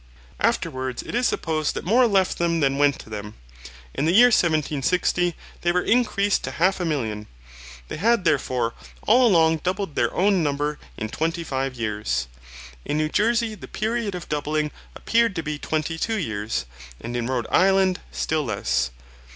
Afterwards, 0.39 1.03
it 1.03 1.13
is 1.13 1.27
supposed 1.27 1.75
that 1.75 1.85
more 1.85 2.07
left 2.07 2.39
them 2.39 2.59
than 2.59 2.79
went 2.79 2.97
to 3.01 3.09
them. 3.11 3.35
In 3.93 4.05
the 4.05 4.11
year 4.11 4.29
1760, 4.29 5.35
they 5.61 5.71
were 5.71 5.83
increased 5.83 6.43
to 6.43 6.49
half 6.49 6.79
a 6.79 6.85
million. 6.85 7.27
They 7.87 7.97
had 7.97 8.23
therefore 8.23 8.73
all 9.05 9.27
along 9.27 9.57
doubled 9.57 9.93
their 9.93 10.11
own 10.15 10.41
number 10.41 10.79
in 10.97 11.09
twenty 11.09 11.43
five 11.43 11.75
years. 11.75 12.27
In 12.83 12.97
New 12.97 13.09
Jersey 13.09 13.53
the 13.53 13.67
period 13.67 14.15
of 14.15 14.27
doubling 14.27 14.71
appeared 14.95 15.35
to 15.35 15.43
be 15.43 15.59
twenty 15.59 15.99
two 15.99 16.17
years; 16.17 16.65
and 16.99 17.15
in 17.15 17.27
Rhode 17.27 17.45
island 17.51 17.99
still 18.11 18.45
less. 18.45 18.89